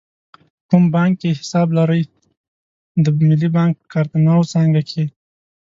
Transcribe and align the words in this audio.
کوم 0.69 0.83
بانک 0.93 1.13
کې 1.21 1.29
حساب 1.39 1.67
لرئ؟ 1.77 2.01
د 3.03 3.05
ملی 3.29 3.49
بانک 3.57 3.73
په 3.81 3.85
کارته 3.93 4.17
نو 4.25 4.37
څانګه 4.51 4.81
کښی 4.87 5.05